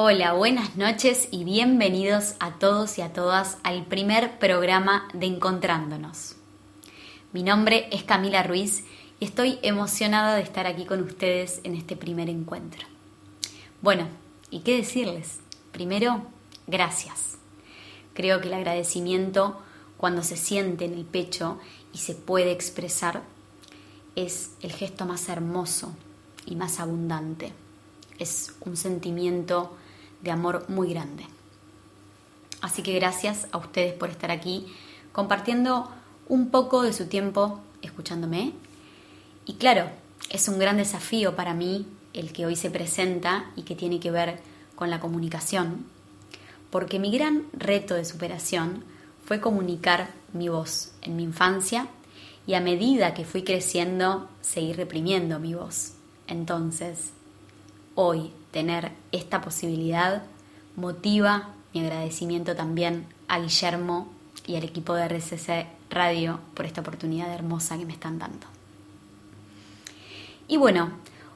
[0.00, 6.36] Hola, buenas noches y bienvenidos a todos y a todas al primer programa de Encontrándonos.
[7.32, 8.84] Mi nombre es Camila Ruiz
[9.18, 12.86] y estoy emocionada de estar aquí con ustedes en este primer encuentro.
[13.82, 14.06] Bueno,
[14.50, 15.40] ¿y qué decirles?
[15.72, 16.22] Primero,
[16.68, 17.38] gracias.
[18.14, 19.60] Creo que el agradecimiento,
[19.96, 21.58] cuando se siente en el pecho
[21.92, 23.24] y se puede expresar,
[24.14, 25.92] es el gesto más hermoso
[26.46, 27.52] y más abundante.
[28.20, 29.76] Es un sentimiento
[30.22, 31.26] de amor muy grande.
[32.60, 34.66] Así que gracias a ustedes por estar aquí
[35.12, 35.90] compartiendo
[36.28, 38.52] un poco de su tiempo escuchándome.
[39.46, 39.90] Y claro,
[40.30, 44.10] es un gran desafío para mí el que hoy se presenta y que tiene que
[44.10, 44.40] ver
[44.74, 45.86] con la comunicación,
[46.70, 48.84] porque mi gran reto de superación
[49.24, 51.88] fue comunicar mi voz en mi infancia
[52.46, 55.92] y a medida que fui creciendo seguí reprimiendo mi voz.
[56.26, 57.12] Entonces,
[57.94, 60.22] hoy tener esta posibilidad
[60.76, 64.08] motiva mi agradecimiento también a Guillermo
[64.46, 68.46] y al equipo de RCC Radio por esta oportunidad hermosa que me están dando.
[70.46, 70.92] Y bueno,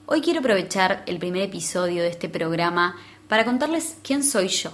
[0.06, 2.96] hoy quiero aprovechar el primer episodio de este programa
[3.28, 4.72] para contarles quién soy yo,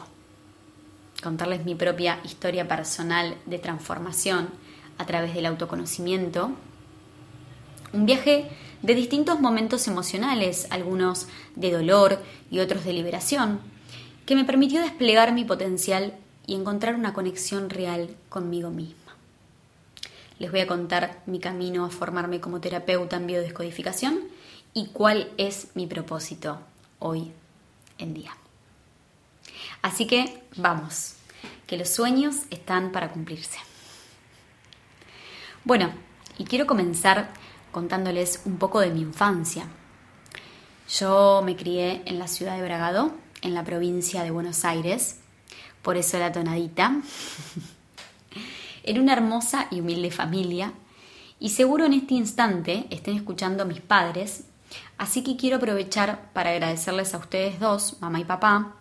[1.22, 4.48] contarles mi propia historia personal de transformación
[4.96, 6.52] a través del autoconocimiento,
[7.92, 8.48] un viaje
[8.82, 11.26] de distintos momentos emocionales, algunos
[11.56, 13.60] de dolor y otros de liberación,
[14.26, 16.14] que me permitió desplegar mi potencial
[16.46, 18.94] y encontrar una conexión real conmigo misma.
[20.38, 24.20] Les voy a contar mi camino a formarme como terapeuta en biodescodificación
[24.72, 26.60] y cuál es mi propósito
[27.00, 27.32] hoy
[27.98, 28.36] en día.
[29.82, 31.14] Así que vamos,
[31.66, 33.58] que los sueños están para cumplirse.
[35.64, 35.92] Bueno,
[36.38, 37.30] y quiero comenzar
[37.70, 39.66] contándoles un poco de mi infancia.
[40.88, 45.20] Yo me crié en la ciudad de Bragado, en la provincia de Buenos Aires,
[45.82, 47.00] por eso la tonadita,
[48.82, 50.72] en una hermosa y humilde familia,
[51.40, 54.44] y seguro en este instante estén escuchando a mis padres,
[54.96, 58.74] así que quiero aprovechar para agradecerles a ustedes dos, mamá y papá,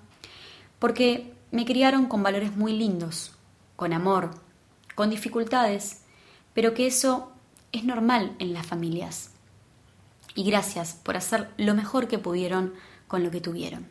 [0.79, 3.33] porque me criaron con valores muy lindos,
[3.75, 4.31] con amor,
[4.95, 6.01] con dificultades,
[6.53, 7.31] pero que eso
[7.72, 9.31] es normal en las familias.
[10.35, 12.73] Y gracias por hacer lo mejor que pudieron
[13.07, 13.88] con lo que tuvieron.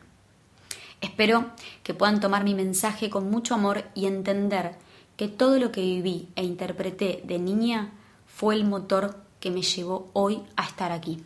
[1.01, 1.51] Espero
[1.83, 4.75] que puedan tomar mi mensaje con mucho amor y entender
[5.15, 7.91] que todo lo que viví e interpreté de niña
[8.25, 11.23] fue el motor que me llevó hoy a estar aquí.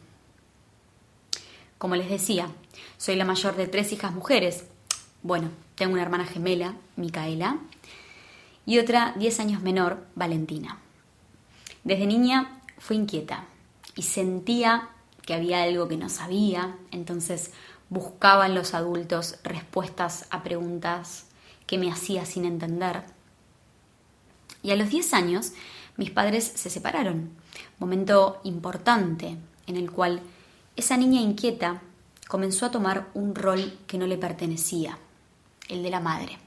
[1.78, 2.50] Como les decía,
[2.98, 4.66] soy la mayor de tres hijas mujeres.
[5.24, 7.58] Bueno, tengo una hermana gemela, Micaela,
[8.66, 10.80] y otra diez años menor, Valentina.
[11.84, 13.46] Desde niña fui inquieta
[13.96, 14.90] y sentía
[15.26, 17.52] que había algo que no sabía, entonces
[17.90, 21.26] buscaba en los adultos respuestas a preguntas
[21.68, 23.04] que me hacía sin entender.
[24.64, 25.54] Y a los 10 años
[25.98, 27.32] mis padres se separaron,
[27.80, 29.38] momento importante
[29.68, 30.22] en el cual
[30.76, 31.82] esa niña inquieta
[32.28, 34.98] comenzó a tomar un rol que no le pertenecía,
[35.68, 36.38] el de la madre.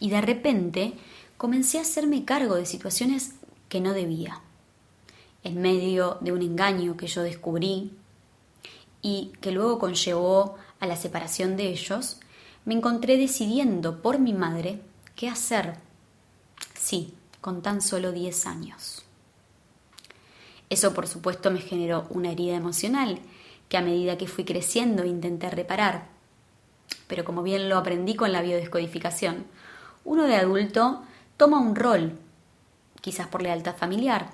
[0.00, 0.94] Y de repente
[1.36, 3.34] comencé a hacerme cargo de situaciones
[3.68, 4.40] que no debía,
[5.44, 7.92] en medio de un engaño que yo descubrí
[9.02, 12.20] y que luego conllevó a la separación de ellos,
[12.64, 14.80] me encontré decidiendo por mi madre
[15.14, 15.76] qué hacer.
[16.74, 19.04] Sí, con tan solo 10 años.
[20.70, 23.20] Eso por supuesto me generó una herida emocional
[23.68, 26.08] que a medida que fui creciendo intenté reparar.
[27.06, 29.46] Pero como bien lo aprendí con la biodescodificación,
[30.04, 31.02] uno de adulto
[31.36, 32.18] toma un rol
[33.00, 34.30] quizás por lealtad familiar,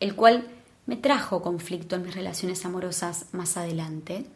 [0.00, 0.48] el cual
[0.86, 4.26] me trajo conflicto en mis relaciones amorosas más adelante,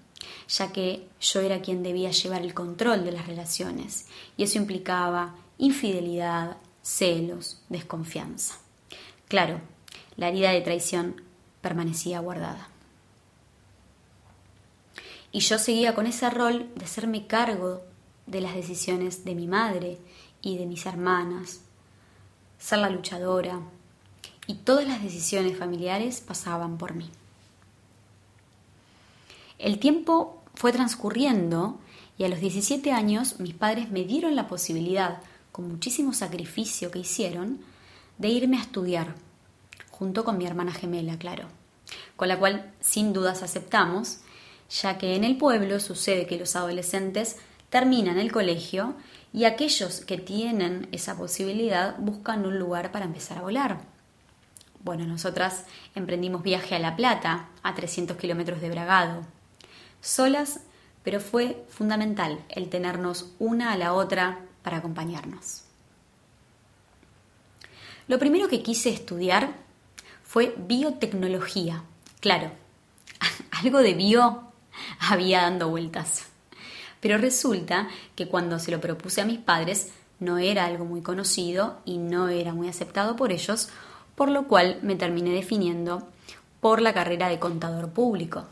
[0.48, 5.34] ya que yo era quien debía llevar el control de las relaciones y eso implicaba
[5.58, 8.56] infidelidad, celos, desconfianza.
[9.28, 9.60] Claro,
[10.16, 11.22] la herida de traición
[11.60, 12.68] permanecía guardada.
[15.32, 17.82] Y yo seguía con ese rol de hacerme cargo
[18.26, 19.98] de las decisiones de mi madre
[20.40, 21.63] y de mis hermanas,
[22.58, 23.60] ser la luchadora,
[24.46, 27.10] y todas las decisiones familiares pasaban por mí.
[29.58, 31.78] El tiempo fue transcurriendo
[32.18, 35.18] y a los 17 años mis padres me dieron la posibilidad,
[35.52, 37.60] con muchísimo sacrificio que hicieron,
[38.18, 39.14] de irme a estudiar,
[39.90, 41.48] junto con mi hermana gemela, claro,
[42.16, 44.18] con la cual sin dudas aceptamos,
[44.68, 47.36] ya que en el pueblo sucede que los adolescentes
[47.70, 48.94] terminan el colegio
[49.34, 53.80] y aquellos que tienen esa posibilidad buscan un lugar para empezar a volar.
[54.84, 55.64] Bueno, nosotras
[55.96, 59.26] emprendimos viaje a La Plata, a 300 kilómetros de Bragado,
[60.00, 60.60] solas,
[61.02, 65.64] pero fue fundamental el tenernos una a la otra para acompañarnos.
[68.06, 69.52] Lo primero que quise estudiar
[70.22, 71.82] fue biotecnología.
[72.20, 72.52] Claro,
[73.50, 74.52] algo de bio
[75.00, 76.33] había dando vueltas.
[77.04, 81.76] Pero resulta que cuando se lo propuse a mis padres no era algo muy conocido
[81.84, 83.68] y no era muy aceptado por ellos,
[84.14, 86.08] por lo cual me terminé definiendo
[86.62, 88.46] por la carrera de contador público.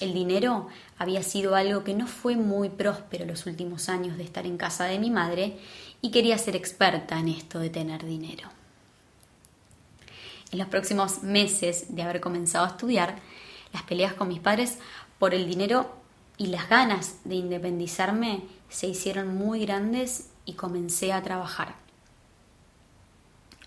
[0.00, 4.44] El dinero había sido algo que no fue muy próspero los últimos años de estar
[4.44, 5.56] en casa de mi madre
[6.02, 8.50] y quería ser experta en esto de tener dinero.
[10.50, 13.16] En los próximos meses de haber comenzado a estudiar,
[13.72, 14.76] las peleas con mis padres
[15.18, 16.01] por el dinero
[16.36, 21.74] y las ganas de independizarme se hicieron muy grandes y comencé a trabajar.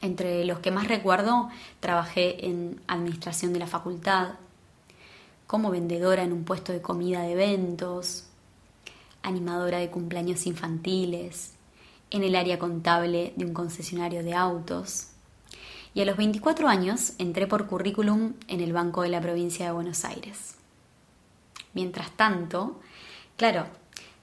[0.01, 4.33] Entre los que más recuerdo, trabajé en administración de la facultad,
[5.47, 8.25] como vendedora en un puesto de comida de eventos,
[9.23, 11.53] animadora de cumpleaños infantiles,
[12.11, 15.07] en el área contable de un concesionario de autos.
[15.93, 19.71] Y a los 24 años entré por currículum en el Banco de la Provincia de
[19.71, 20.55] Buenos Aires.
[21.75, 22.79] Mientras tanto,
[23.37, 23.67] claro,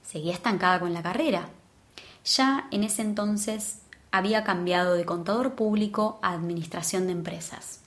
[0.01, 1.47] seguía estancada con la carrera.
[2.25, 3.79] Ya en ese entonces
[4.11, 7.79] había cambiado de contador público a administración de empresas.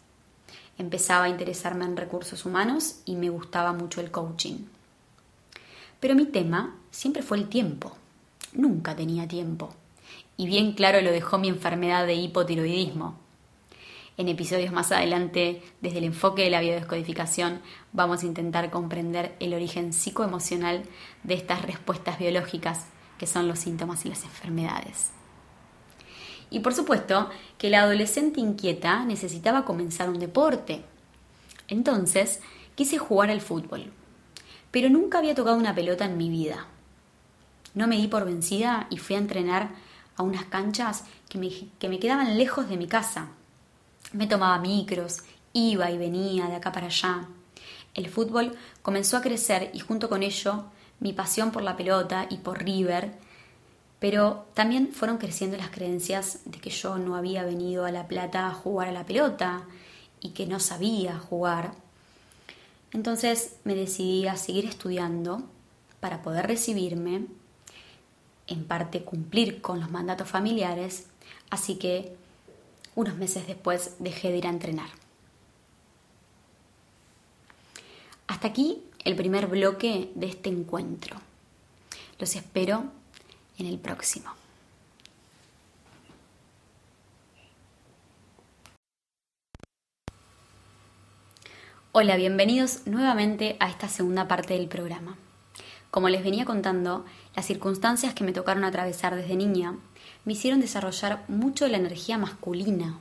[0.78, 4.66] Empezaba a interesarme en recursos humanos y me gustaba mucho el coaching.
[6.00, 7.96] Pero mi tema siempre fue el tiempo.
[8.52, 9.74] Nunca tenía tiempo.
[10.36, 13.25] Y bien claro lo dejó mi enfermedad de hipotiroidismo.
[14.18, 17.60] En episodios más adelante, desde el enfoque de la biodescodificación,
[17.92, 20.84] vamos a intentar comprender el origen psicoemocional
[21.22, 22.86] de estas respuestas biológicas
[23.18, 25.10] que son los síntomas y las enfermedades.
[26.48, 27.28] Y por supuesto
[27.58, 30.84] que la adolescente inquieta necesitaba comenzar un deporte.
[31.68, 32.40] Entonces
[32.74, 33.92] quise jugar al fútbol,
[34.70, 36.66] pero nunca había tocado una pelota en mi vida.
[37.74, 39.70] No me di por vencida y fui a entrenar
[40.16, 43.28] a unas canchas que me, que me quedaban lejos de mi casa,
[44.12, 45.18] me tomaba micros,
[45.52, 47.28] iba y venía de acá para allá.
[47.94, 50.64] El fútbol comenzó a crecer y junto con ello
[51.00, 53.12] mi pasión por la pelota y por River,
[53.98, 58.46] pero también fueron creciendo las creencias de que yo no había venido a La Plata
[58.46, 59.62] a jugar a la pelota
[60.20, 61.72] y que no sabía jugar.
[62.92, 65.42] Entonces me decidí a seguir estudiando
[66.00, 67.26] para poder recibirme,
[68.46, 71.06] en parte cumplir con los mandatos familiares,
[71.50, 72.16] así que
[72.96, 74.88] unos meses después dejé de ir a entrenar.
[78.26, 81.18] Hasta aquí el primer bloque de este encuentro.
[82.18, 82.86] Los espero
[83.58, 84.30] en el próximo.
[91.92, 95.16] Hola, bienvenidos nuevamente a esta segunda parte del programa.
[95.90, 97.04] Como les venía contando,
[97.34, 99.76] las circunstancias que me tocaron atravesar desde niña
[100.26, 102.98] me hicieron desarrollar mucho la energía masculina,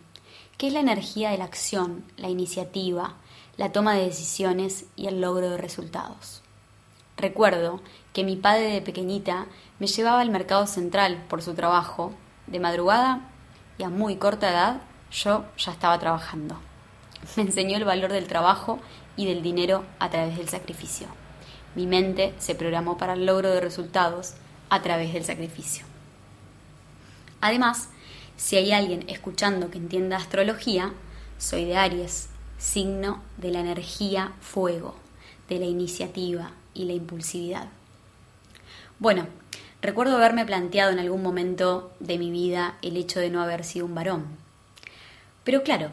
[0.57, 3.15] que es la energía de la acción, la iniciativa,
[3.57, 6.43] la toma de decisiones y el logro de resultados.
[7.17, 7.81] Recuerdo
[8.13, 9.47] que mi padre de pequeñita
[9.79, 12.13] me llevaba al mercado central por su trabajo,
[12.45, 13.21] de madrugada
[13.79, 14.81] y a muy corta edad
[15.11, 16.59] yo ya estaba trabajando.
[17.35, 18.79] Me enseñó el valor del trabajo
[19.17, 21.07] y del dinero a través del sacrificio.
[21.73, 24.35] Mi mente se programó para el logro de resultados
[24.69, 25.94] a través del sacrificio.
[27.41, 27.89] Además,
[28.37, 30.93] si hay alguien escuchando que entienda astrología,
[31.37, 34.95] soy de Aries, signo de la energía fuego,
[35.49, 37.67] de la iniciativa y la impulsividad.
[38.99, 39.27] Bueno,
[39.81, 43.85] recuerdo haberme planteado en algún momento de mi vida el hecho de no haber sido
[43.85, 44.25] un varón.
[45.43, 45.91] Pero claro,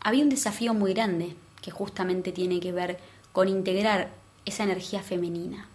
[0.00, 2.98] había un desafío muy grande que justamente tiene que ver
[3.32, 4.10] con integrar
[4.44, 5.68] esa energía femenina,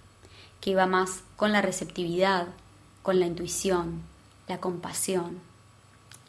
[0.62, 2.48] que va más con la receptividad,
[3.02, 4.04] con la intuición,
[4.48, 5.40] la compasión,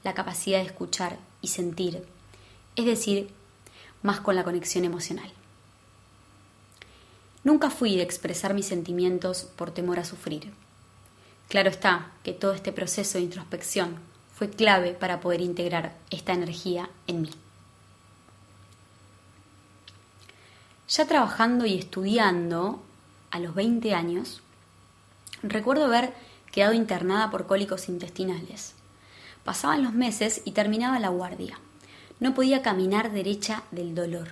[0.05, 2.05] la capacidad de escuchar y sentir,
[2.77, 3.31] es decir,
[4.03, 5.31] más con la conexión emocional.
[7.45, 10.53] Nunca fui de expresar mis sentimientos por temor a sufrir.
[11.49, 13.97] Claro está que todo este proceso de introspección
[14.35, 17.31] fue clave para poder integrar esta energía en mí.
[20.89, 22.83] Ya trabajando y estudiando
[23.31, 24.41] a los 20 años,
[25.43, 26.13] recuerdo haber
[26.53, 28.75] quedado internada por cólicos intestinales.
[29.45, 31.59] Pasaban los meses y terminaba la guardia.
[32.21, 34.29] No podía caminar derecha del dolor.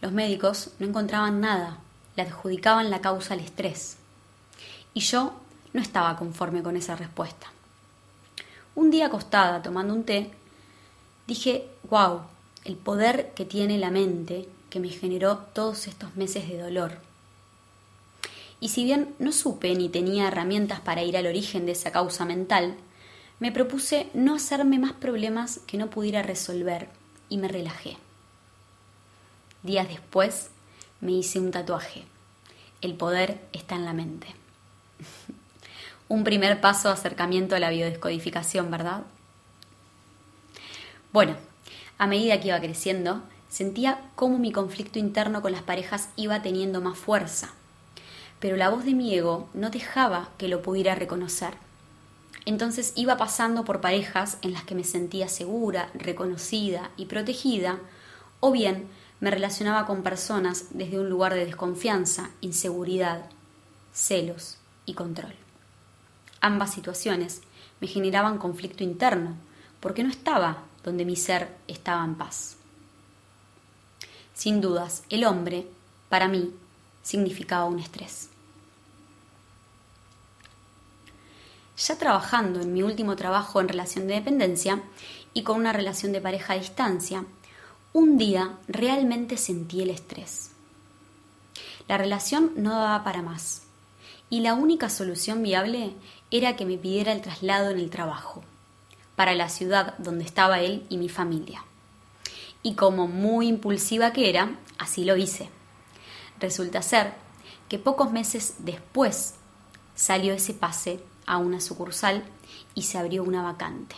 [0.00, 1.78] Los médicos no encontraban nada,
[2.16, 3.98] le adjudicaban la causa al estrés.
[4.94, 5.34] Y yo
[5.72, 7.48] no estaba conforme con esa respuesta.
[8.74, 10.30] Un día acostada tomando un té,
[11.26, 12.22] dije, wow,
[12.64, 16.98] el poder que tiene la mente que me generó todos estos meses de dolor.
[18.60, 22.24] Y si bien no supe ni tenía herramientas para ir al origen de esa causa
[22.24, 22.76] mental,
[23.38, 26.88] me propuse no hacerme más problemas que no pudiera resolver
[27.28, 27.98] y me relajé.
[29.62, 30.50] Días después
[31.00, 32.04] me hice un tatuaje.
[32.80, 34.28] El poder está en la mente.
[36.08, 39.02] un primer paso de acercamiento a la biodescodificación, ¿verdad?
[41.12, 41.36] Bueno,
[41.98, 46.80] a medida que iba creciendo, sentía cómo mi conflicto interno con las parejas iba teniendo
[46.80, 47.54] más fuerza,
[48.40, 51.54] pero la voz de mi ego no dejaba que lo pudiera reconocer.
[52.44, 57.78] Entonces iba pasando por parejas en las que me sentía segura, reconocida y protegida,
[58.40, 58.88] o bien
[59.20, 63.26] me relacionaba con personas desde un lugar de desconfianza, inseguridad,
[63.92, 65.34] celos y control.
[66.40, 67.40] Ambas situaciones
[67.80, 69.34] me generaban conflicto interno,
[69.80, 72.56] porque no estaba donde mi ser estaba en paz.
[74.34, 75.66] Sin dudas, el hombre,
[76.08, 76.54] para mí,
[77.06, 78.30] significaba un estrés.
[81.78, 84.82] Ya trabajando en mi último trabajo en relación de dependencia
[85.32, 87.24] y con una relación de pareja a distancia,
[87.92, 90.50] un día realmente sentí el estrés.
[91.86, 93.62] La relación no daba para más
[94.28, 95.92] y la única solución viable
[96.32, 98.42] era que me pidiera el traslado en el trabajo,
[99.14, 101.62] para la ciudad donde estaba él y mi familia.
[102.64, 105.55] Y como muy impulsiva que era, así lo hice.
[106.40, 107.14] Resulta ser
[107.68, 109.34] que pocos meses después
[109.94, 112.24] salió ese pase a una sucursal
[112.74, 113.96] y se abrió una vacante.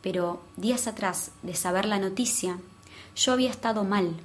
[0.00, 2.58] Pero días atrás de saber la noticia,
[3.14, 4.16] yo había estado mal,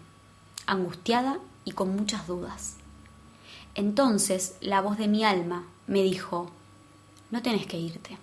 [0.65, 2.75] angustiada y con muchas dudas.
[3.75, 6.49] Entonces la voz de mi alma me dijo,
[7.29, 8.17] no tenés que irte.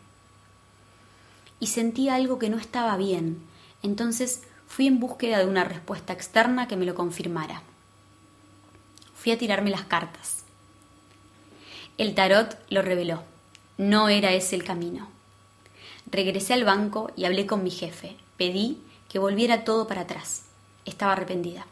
[1.61, 3.43] Y sentí algo que no estaba bien,
[3.83, 7.63] entonces fui en búsqueda de una respuesta externa que me lo confirmara.
[9.25, 10.45] Fui a tirarme las cartas.
[11.97, 13.23] El tarot lo reveló,
[13.79, 15.09] no era ese el camino.
[16.05, 18.19] Regresé al banco y hablé con mi jefe.
[18.37, 20.43] Pedí que volviera todo para atrás.
[20.85, 21.67] Estaba arrepentida.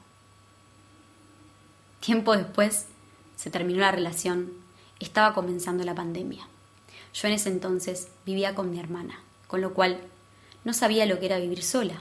[2.00, 2.86] Tiempo después
[3.36, 4.54] se terminó la relación.
[4.98, 6.48] Estaba comenzando la pandemia.
[7.12, 10.00] Yo en ese entonces vivía con mi hermana, con lo cual
[10.64, 12.00] no sabía lo que era vivir sola.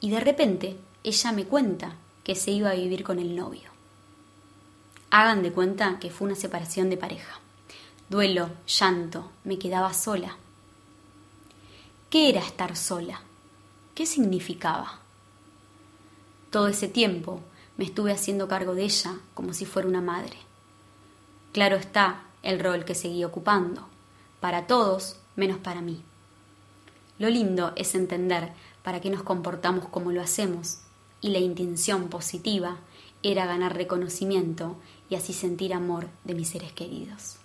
[0.00, 3.73] Y de repente ella me cuenta que se iba a vivir con el novio.
[5.16, 7.38] Hagan de cuenta que fue una separación de pareja.
[8.08, 10.36] Duelo, llanto, me quedaba sola.
[12.10, 13.20] ¿Qué era estar sola?
[13.94, 14.98] ¿Qué significaba?
[16.50, 17.40] Todo ese tiempo
[17.76, 20.36] me estuve haciendo cargo de ella como si fuera una madre.
[21.52, 23.86] Claro está el rol que seguí ocupando,
[24.40, 26.02] para todos menos para mí.
[27.20, 28.52] Lo lindo es entender
[28.82, 30.80] para qué nos comportamos como lo hacemos,
[31.20, 32.78] y la intención positiva
[33.24, 34.76] era ganar reconocimiento
[35.14, 37.36] y así sentir amor de mis seres queridos.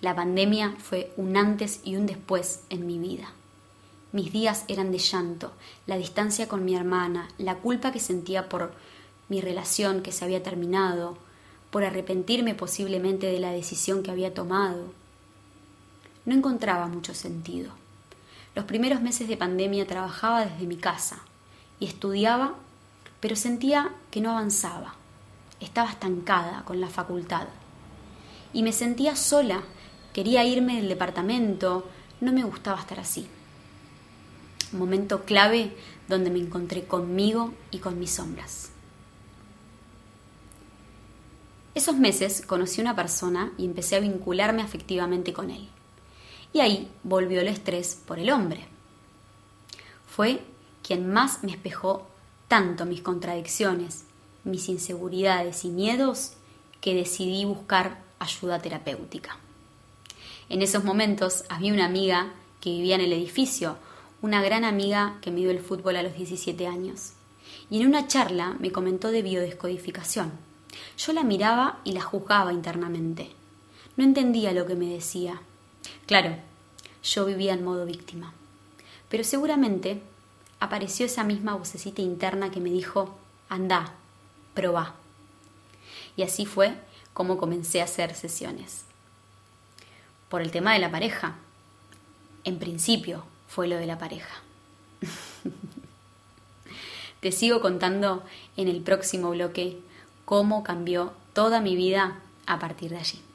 [0.00, 3.32] La pandemia fue un antes y un después en mi vida.
[4.12, 5.50] Mis días eran de llanto,
[5.88, 8.72] la distancia con mi hermana, la culpa que sentía por
[9.28, 11.18] mi relación que se había terminado,
[11.72, 14.84] por arrepentirme posiblemente de la decisión que había tomado.
[16.26, 17.72] No encontraba mucho sentido.
[18.54, 21.18] Los primeros meses de pandemia trabajaba desde mi casa
[21.80, 22.54] y estudiaba,
[23.18, 24.94] pero sentía que no avanzaba.
[25.60, 27.48] Estaba estancada con la facultad.
[28.52, 29.62] Y me sentía sola
[30.18, 31.88] Quería irme del departamento,
[32.20, 33.28] no me gustaba estar así.
[34.72, 35.76] Momento clave
[36.08, 38.70] donde me encontré conmigo y con mis sombras.
[41.76, 45.68] Esos meses conocí a una persona y empecé a vincularme afectivamente con él.
[46.52, 48.66] Y ahí volvió el estrés por el hombre.
[50.08, 50.42] Fue
[50.82, 52.08] quien más me espejó
[52.48, 54.04] tanto mis contradicciones,
[54.50, 56.32] mis inseguridades y miedos
[56.80, 59.38] que decidí buscar ayuda terapéutica.
[60.48, 63.76] En esos momentos había una amiga que vivía en el edificio,
[64.22, 67.12] una gran amiga que me dio el fútbol a los 17 años.
[67.70, 70.32] Y en una charla me comentó de biodescodificación.
[70.96, 73.30] Yo la miraba y la juzgaba internamente.
[73.96, 75.40] No entendía lo que me decía.
[76.06, 76.36] Claro,
[77.02, 78.32] yo vivía en modo víctima.
[79.08, 80.02] Pero seguramente
[80.60, 83.94] apareció esa misma vocecita interna que me dijo, anda,
[84.58, 84.96] probá.
[86.16, 86.74] Y así fue
[87.14, 88.86] como comencé a hacer sesiones
[90.28, 91.36] por el tema de la pareja.
[92.42, 94.42] En principio fue lo de la pareja.
[97.20, 98.24] Te sigo contando
[98.56, 99.78] en el próximo bloque
[100.24, 103.27] cómo cambió toda mi vida a partir de allí.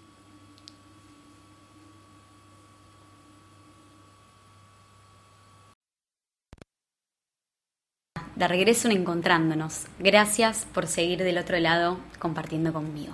[8.35, 9.85] De regreso en Encontrándonos.
[9.99, 13.13] Gracias por seguir del otro lado compartiendo conmigo.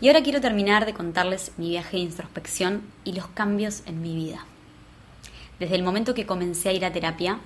[0.00, 4.14] Y ahora quiero terminar de contarles mi viaje de introspección y los cambios en mi
[4.14, 4.44] vida.
[5.58, 7.40] Desde el momento que comencé a ir a terapia,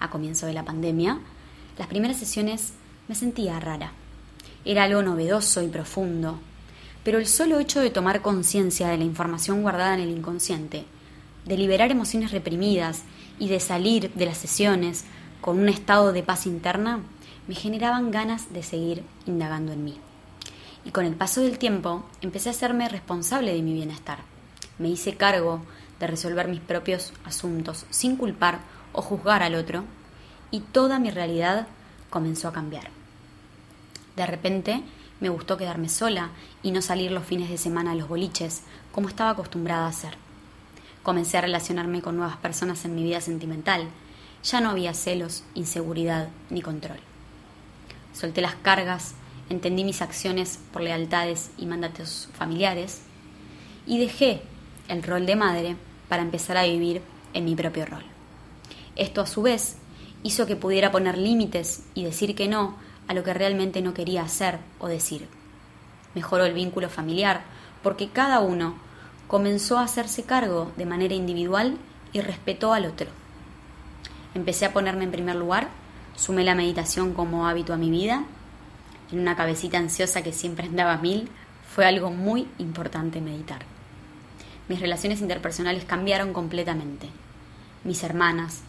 [0.00, 1.18] a comienzo de la pandemia,
[1.76, 2.72] las primeras sesiones
[3.08, 3.92] me sentía rara.
[4.64, 6.38] Era algo novedoso y profundo,
[7.04, 10.84] pero el solo hecho de tomar conciencia de la información guardada en el inconsciente,
[11.44, 13.02] de liberar emociones reprimidas
[13.38, 15.04] y de salir de las sesiones
[15.40, 17.00] con un estado de paz interna,
[17.46, 19.98] me generaban ganas de seguir indagando en mí.
[20.84, 24.18] Y con el paso del tiempo empecé a hacerme responsable de mi bienestar.
[24.78, 25.62] Me hice cargo
[26.00, 28.60] de resolver mis propios asuntos sin culpar
[28.92, 29.84] o juzgar al otro
[30.50, 31.66] y toda mi realidad
[32.10, 32.88] comenzó a cambiar.
[34.16, 34.82] De repente
[35.20, 36.30] me gustó quedarme sola
[36.62, 38.62] y no salir los fines de semana a los boliches,
[38.92, 40.16] como estaba acostumbrada a hacer.
[41.02, 43.88] Comencé a relacionarme con nuevas personas en mi vida sentimental.
[44.46, 46.98] Ya no había celos, inseguridad ni control.
[48.12, 49.14] Solté las cargas,
[49.50, 53.00] entendí mis acciones por lealtades y mandatos familiares
[53.88, 54.42] y dejé
[54.86, 55.76] el rol de madre
[56.08, 57.02] para empezar a vivir
[57.34, 58.04] en mi propio rol.
[58.94, 59.78] Esto a su vez
[60.22, 62.76] hizo que pudiera poner límites y decir que no
[63.08, 65.26] a lo que realmente no quería hacer o decir.
[66.14, 67.42] Mejoró el vínculo familiar
[67.82, 68.76] porque cada uno
[69.26, 71.78] comenzó a hacerse cargo de manera individual
[72.12, 73.25] y respetó al otro.
[74.36, 75.70] Empecé a ponerme en primer lugar,
[76.14, 78.22] sumé la meditación como hábito a mi vida.
[79.10, 81.30] En una cabecita ansiosa que siempre andaba a mil,
[81.74, 83.60] fue algo muy importante meditar.
[84.68, 87.08] Mis relaciones interpersonales cambiaron completamente.
[87.82, 88.60] Mis hermanas,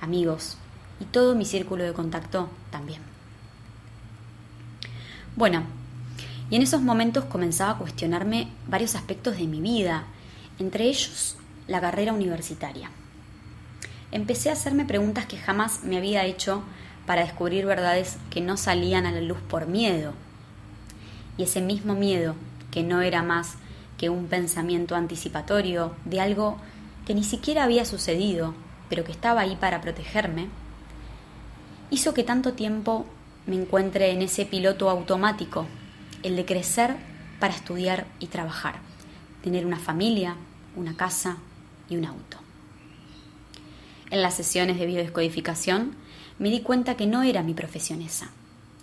[0.00, 0.56] amigos
[1.00, 3.02] y todo mi círculo de contacto también.
[5.36, 5.64] Bueno,
[6.48, 10.04] y en esos momentos comenzaba a cuestionarme varios aspectos de mi vida,
[10.58, 12.90] entre ellos la carrera universitaria.
[14.10, 16.62] Empecé a hacerme preguntas que jamás me había hecho
[17.06, 20.14] para descubrir verdades que no salían a la luz por miedo.
[21.36, 22.34] Y ese mismo miedo,
[22.70, 23.56] que no era más
[23.98, 26.56] que un pensamiento anticipatorio de algo
[27.06, 28.54] que ni siquiera había sucedido,
[28.88, 30.48] pero que estaba ahí para protegerme,
[31.90, 33.06] hizo que tanto tiempo
[33.46, 35.66] me encuentre en ese piloto automático
[36.22, 36.96] el de crecer
[37.40, 38.76] para estudiar y trabajar,
[39.42, 40.34] tener una familia,
[40.76, 41.36] una casa
[41.88, 42.47] y un auto.
[44.10, 45.94] En las sesiones de biodescodificación
[46.38, 48.30] me di cuenta que no era mi profesión esa.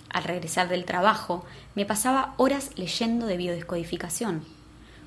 [0.09, 4.43] Al regresar del trabajo me pasaba horas leyendo de biodescodificación.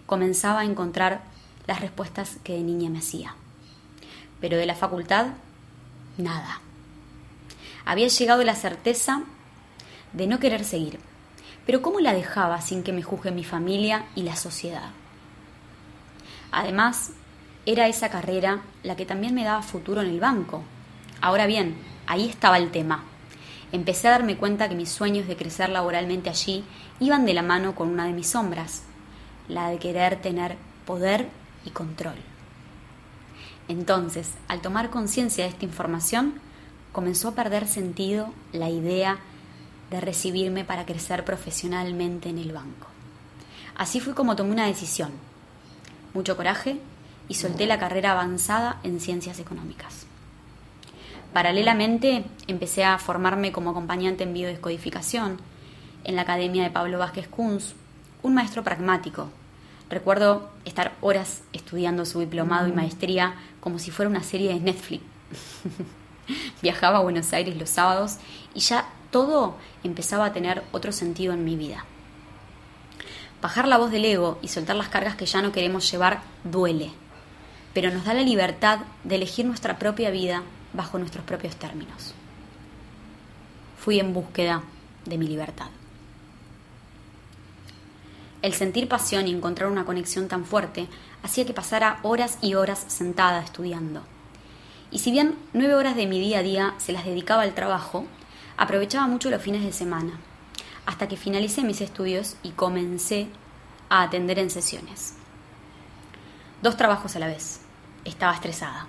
[0.06, 1.22] Comenzaba a encontrar
[1.66, 3.34] las respuestas que de niña me hacía.
[4.40, 5.28] Pero de la facultad,
[6.16, 6.60] nada.
[7.84, 9.22] Había llegado la certeza
[10.12, 10.98] de no querer seguir,
[11.64, 14.90] pero ¿cómo la dejaba sin que me juzgue mi familia y la sociedad?
[16.50, 17.12] Además,
[17.68, 20.62] era esa carrera la que también me daba futuro en el banco.
[21.20, 21.76] Ahora bien,
[22.06, 23.04] ahí estaba el tema.
[23.72, 26.64] Empecé a darme cuenta que mis sueños de crecer laboralmente allí
[26.98, 28.84] iban de la mano con una de mis sombras,
[29.48, 31.28] la de querer tener poder
[31.66, 32.16] y control.
[33.68, 36.40] Entonces, al tomar conciencia de esta información,
[36.92, 39.18] comenzó a perder sentido la idea
[39.90, 42.86] de recibirme para crecer profesionalmente en el banco.
[43.76, 45.10] Así fue como tomé una decisión,
[46.14, 46.80] mucho coraje
[47.28, 50.06] y solté la carrera avanzada en ciencias económicas.
[51.32, 55.38] Paralelamente empecé a formarme como acompañante en biodescodificación
[56.04, 57.74] en la Academia de Pablo Vázquez Kunz,
[58.22, 59.28] un maestro pragmático.
[59.90, 65.02] Recuerdo estar horas estudiando su diplomado y maestría como si fuera una serie de Netflix.
[66.62, 68.16] Viajaba a Buenos Aires los sábados
[68.54, 71.84] y ya todo empezaba a tener otro sentido en mi vida.
[73.40, 76.90] Bajar la voz del ego y soltar las cargas que ya no queremos llevar duele,
[77.74, 82.14] pero nos da la libertad de elegir nuestra propia vida bajo nuestros propios términos.
[83.78, 84.62] Fui en búsqueda
[85.04, 85.68] de mi libertad.
[88.42, 90.86] El sentir pasión y encontrar una conexión tan fuerte
[91.22, 94.02] hacía que pasara horas y horas sentada estudiando.
[94.90, 98.06] Y si bien nueve horas de mi día a día se las dedicaba al trabajo,
[98.58, 100.18] Aprovechaba mucho los fines de semana,
[100.84, 103.28] hasta que finalicé mis estudios y comencé
[103.88, 105.14] a atender en sesiones.
[106.60, 107.60] Dos trabajos a la vez.
[108.04, 108.88] Estaba estresada,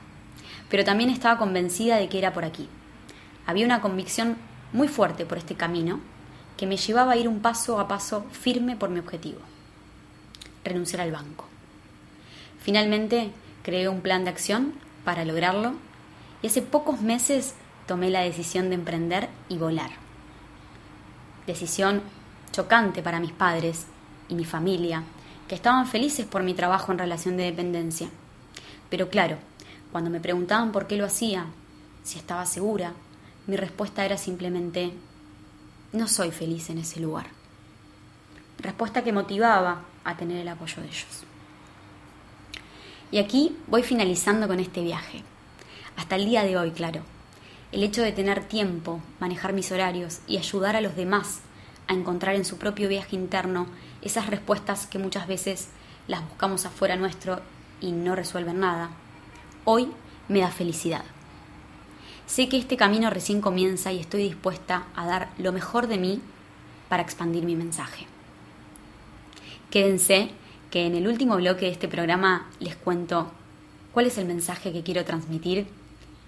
[0.70, 2.68] pero también estaba convencida de que era por aquí.
[3.46, 4.38] Había una convicción
[4.74, 6.00] muy fuerte por este camino
[6.58, 9.40] que me llevaba a ir un paso a paso firme por mi objetivo,
[10.64, 11.46] renunciar al banco.
[12.60, 14.74] Finalmente creé un plan de acción
[15.06, 15.74] para lograrlo
[16.42, 17.54] y hace pocos meses
[17.86, 19.92] tomé la decisión de emprender y volar.
[21.46, 22.02] Decisión
[22.52, 23.86] chocante para mis padres
[24.28, 25.04] y mi familia,
[25.50, 28.08] que estaban felices por mi trabajo en relación de dependencia.
[28.90, 29.38] Pero claro,
[29.92, 31.48] cuando me preguntaban por qué lo hacía,
[32.04, 32.94] si estaba segura,
[33.48, 34.94] mi respuesta era simplemente,
[35.92, 37.26] no soy feliz en ese lugar.
[38.60, 41.24] Respuesta que motivaba a tener el apoyo de ellos.
[43.12, 45.24] Y aquí voy finalizando con este viaje.
[45.98, 47.02] Hasta el día de hoy, claro.
[47.72, 51.40] El hecho de tener tiempo, manejar mis horarios y ayudar a los demás
[51.90, 53.66] a encontrar en su propio viaje interno
[54.02, 55.70] esas respuestas que muchas veces
[56.08, 57.42] las buscamos afuera nuestro
[57.82, 58.92] y no resuelven nada,
[59.66, 59.90] hoy
[60.28, 61.04] me da felicidad.
[62.28, 66.22] Sé que este camino recién comienza y estoy dispuesta a dar lo mejor de mí
[66.90, 68.06] para expandir mi mensaje.
[69.72, 70.30] Quédense
[70.70, 73.32] que en el último bloque de este programa les cuento
[73.94, 75.68] cuál es el mensaje que quiero transmitir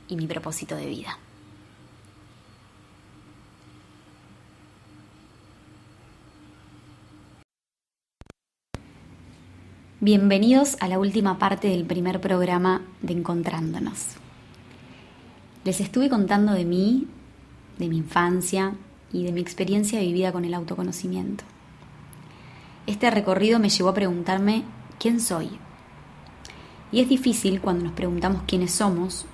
[0.08, 1.19] y mi propósito de vida.
[10.04, 14.16] Bienvenidos a la última parte del primer programa de Encontrándonos.
[15.64, 17.06] Les estuve contando de mí,
[17.78, 18.74] de mi infancia
[19.14, 21.44] y de mi experiencia vivida con el autoconocimiento.
[22.88, 24.64] Este recorrido me llevó a preguntarme
[24.98, 25.52] quién soy.
[26.92, 29.28] Y es difícil cuando nos preguntamos quiénes somos,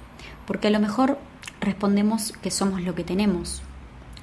[0.46, 1.18] porque a lo mejor
[1.62, 3.62] respondemos que somos lo que tenemos,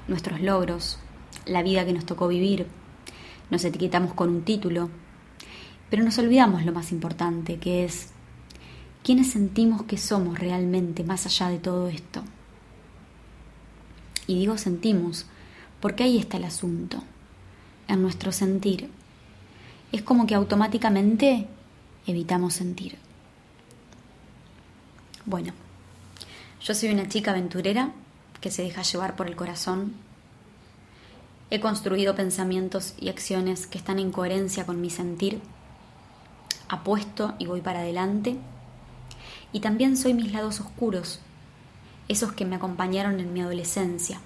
[0.09, 0.99] nuestros logros,
[1.47, 2.67] la vida que nos tocó vivir,
[3.49, 4.91] nos etiquetamos con un título,
[5.95, 8.09] pero nos olvidamos lo más importante, que es
[9.05, 12.25] quiénes sentimos que somos realmente más allá de todo esto.
[14.27, 15.27] Y digo sentimos,
[15.79, 17.01] porque ahí está el asunto,
[17.87, 18.91] en nuestro sentir.
[19.93, 21.47] Es como que automáticamente
[22.09, 22.99] evitamos sentir.
[25.27, 25.53] Bueno,
[26.61, 27.93] yo soy una chica aventurera
[28.41, 29.93] que se deja llevar por el corazón.
[31.51, 35.41] He construido pensamientos y acciones que están en coherencia con mi sentir
[36.69, 38.37] apuesto y voy para adelante.
[39.53, 41.21] Y también soy mis lados oscuros,
[42.09, 44.21] esos que me acompañaron en mi adolescencia.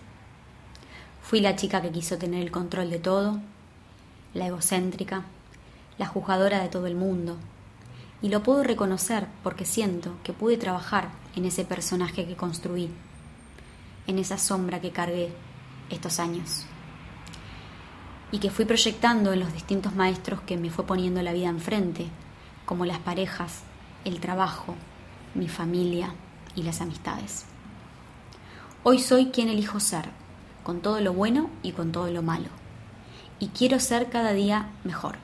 [1.22, 3.40] Fui la chica que quiso tener el control de todo,
[4.34, 5.24] la egocéntrica,
[5.98, 7.36] la juzgadora de todo el mundo.
[8.22, 12.90] Y lo puedo reconocer porque siento que pude trabajar en ese personaje que construí,
[14.06, 15.32] en esa sombra que cargué
[15.90, 16.64] estos años.
[18.30, 22.06] Y que fui proyectando en los distintos maestros que me fue poniendo la vida enfrente,
[22.66, 23.62] como las parejas,
[24.04, 24.74] el trabajo,
[25.34, 26.14] mi familia
[26.54, 27.46] y las amistades.
[28.82, 30.10] Hoy soy quien elijo ser,
[30.62, 32.48] con todo lo bueno y con todo lo malo.
[33.38, 35.16] Y quiero ser cada día mejor.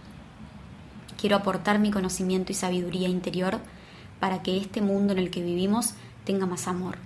[1.20, 3.58] Quiero aportar mi conocimiento y sabiduría interior
[4.20, 6.96] para que este mundo en el que vivimos tenga más amor.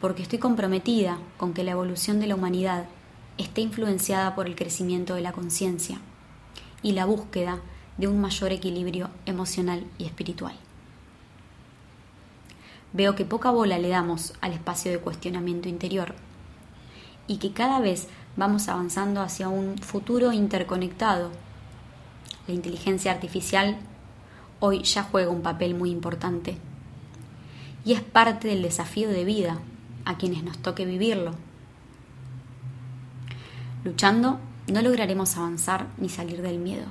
[0.00, 2.86] Porque estoy comprometida con que la evolución de la humanidad
[3.42, 5.98] esté influenciada por el crecimiento de la conciencia
[6.82, 7.60] y la búsqueda
[7.98, 10.54] de un mayor equilibrio emocional y espiritual.
[12.92, 16.14] Veo que poca bola le damos al espacio de cuestionamiento interior
[17.26, 21.30] y que cada vez vamos avanzando hacia un futuro interconectado.
[22.46, 23.78] La inteligencia artificial
[24.60, 26.58] hoy ya juega un papel muy importante
[27.84, 29.58] y es parte del desafío de vida
[30.04, 31.32] a quienes nos toque vivirlo.
[33.84, 36.86] Luchando no lograremos avanzar ni salir del miedo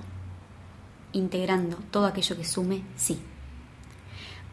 [1.14, 3.20] integrando todo aquello que sume, sí.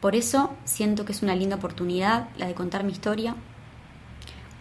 [0.00, 3.34] Por eso siento que es una linda oportunidad la de contar mi historia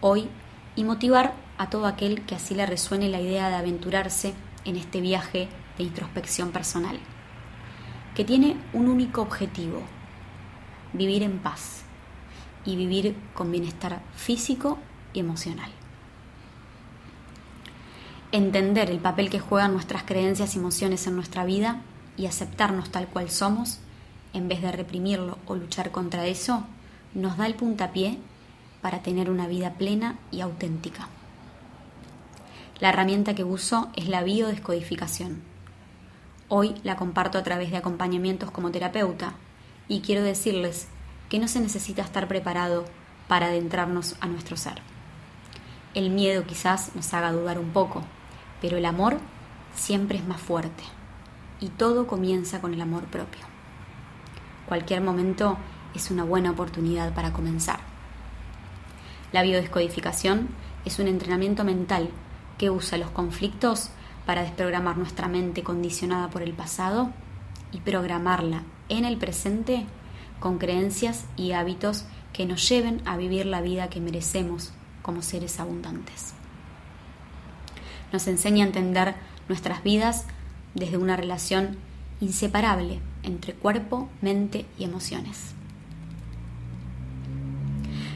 [0.00, 0.28] hoy
[0.76, 5.00] y motivar a todo aquel que así le resuene la idea de aventurarse en este
[5.00, 6.98] viaje de introspección personal,
[8.14, 9.82] que tiene un único objetivo,
[10.92, 11.82] vivir en paz
[12.64, 14.78] y vivir con bienestar físico
[15.12, 15.77] y emocional.
[18.30, 21.80] Entender el papel que juegan nuestras creencias y emociones en nuestra vida
[22.18, 23.78] y aceptarnos tal cual somos,
[24.34, 26.64] en vez de reprimirlo o luchar contra eso,
[27.14, 28.18] nos da el puntapié
[28.82, 31.08] para tener una vida plena y auténtica.
[32.80, 35.40] La herramienta que uso es la biodescodificación.
[36.48, 39.32] Hoy la comparto a través de acompañamientos como terapeuta
[39.88, 40.88] y quiero decirles
[41.30, 42.84] que no se necesita estar preparado
[43.26, 44.82] para adentrarnos a nuestro ser.
[45.94, 48.04] El miedo quizás nos haga dudar un poco,
[48.60, 49.18] pero el amor
[49.74, 50.84] siempre es más fuerte
[51.60, 53.42] y todo comienza con el amor propio.
[54.66, 55.56] Cualquier momento
[55.94, 57.80] es una buena oportunidad para comenzar.
[59.32, 60.48] La biodescodificación
[60.84, 62.10] es un entrenamiento mental
[62.56, 63.90] que usa los conflictos
[64.26, 67.10] para desprogramar nuestra mente condicionada por el pasado
[67.72, 69.86] y programarla en el presente
[70.40, 75.58] con creencias y hábitos que nos lleven a vivir la vida que merecemos como seres
[75.60, 76.37] abundantes.
[78.12, 79.14] Nos enseña a entender
[79.48, 80.24] nuestras vidas
[80.74, 81.76] desde una relación
[82.20, 85.54] inseparable entre cuerpo, mente y emociones.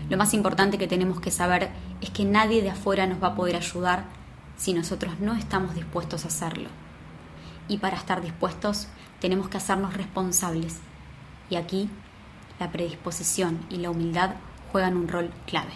[0.09, 3.35] Lo más importante que tenemos que saber es que nadie de afuera nos va a
[3.35, 4.05] poder ayudar
[4.57, 6.69] si nosotros no estamos dispuestos a hacerlo.
[7.69, 8.89] Y para estar dispuestos
[9.21, 10.79] tenemos que hacernos responsables.
[11.49, 11.89] Y aquí
[12.61, 14.35] la predisposición y la humildad
[14.71, 15.73] juegan un rol clave.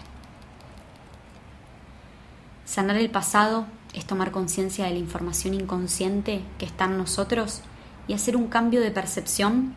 [2.65, 7.63] Sanar el pasado es tomar conciencia de la información inconsciente que está en nosotros
[8.07, 9.75] y hacer un cambio de percepción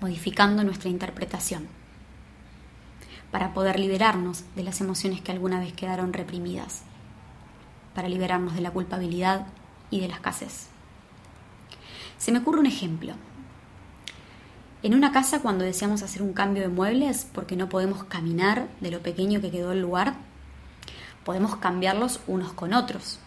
[0.00, 1.68] modificando nuestra interpretación
[3.30, 6.82] para poder liberarnos de las emociones que alguna vez quedaron reprimidas,
[7.94, 9.46] para liberarnos de la culpabilidad
[9.90, 10.68] y de la escasez.
[12.16, 13.14] Se me ocurre un ejemplo.
[14.82, 18.90] En una casa cuando deseamos hacer un cambio de muebles porque no podemos caminar de
[18.90, 20.14] lo pequeño que quedó el lugar,
[21.24, 23.18] podemos cambiarlos unos con otros.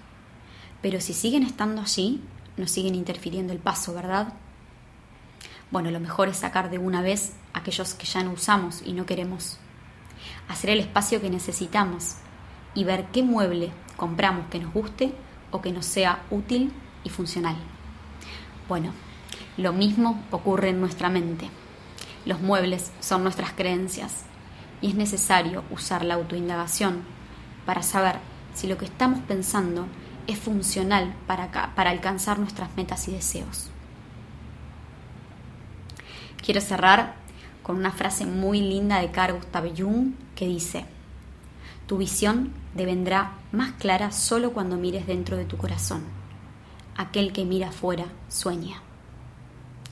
[0.81, 2.21] Pero si siguen estando allí,
[2.55, 4.33] nos siguen interfiriendo el paso, ¿verdad?
[5.71, 9.05] Bueno, lo mejor es sacar de una vez aquellos que ya no usamos y no
[9.05, 9.57] queremos
[10.47, 12.15] hacer el espacio que necesitamos
[12.73, 15.13] y ver qué mueble compramos que nos guste
[15.51, 16.71] o que nos sea útil
[17.03, 17.55] y funcional.
[18.67, 18.91] Bueno,
[19.57, 21.49] lo mismo ocurre en nuestra mente.
[22.25, 24.25] Los muebles son nuestras creencias
[24.81, 27.16] y es necesario usar la autoindagación
[27.67, 28.15] para saber
[28.55, 29.87] si lo que estamos pensando
[30.25, 33.69] es funcional para, para alcanzar nuestras metas y deseos.
[36.41, 37.15] Quiero cerrar
[37.63, 40.85] con una frase muy linda de Carl Gustav Jung que dice,
[41.87, 46.03] tu visión devendrá más clara solo cuando mires dentro de tu corazón.
[46.95, 48.81] Aquel que mira afuera sueña.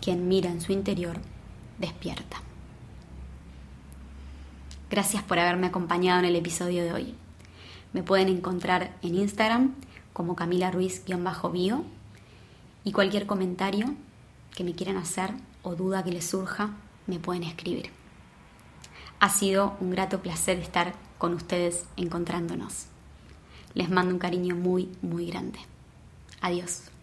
[0.01, 1.17] Quien mira en su interior
[1.77, 2.37] despierta.
[4.89, 7.15] Gracias por haberme acompañado en el episodio de hoy.
[7.95, 9.73] Me pueden encontrar en Instagram
[10.11, 11.85] como Camila Ruiz-bio
[12.83, 13.95] y cualquier comentario
[14.53, 15.29] que me quieran hacer
[15.63, 16.71] o duda que les surja
[17.07, 17.91] me pueden escribir.
[19.21, 22.87] Ha sido un grato placer estar con ustedes encontrándonos.
[23.75, 25.59] Les mando un cariño muy, muy grande.
[26.41, 26.94] Adiós.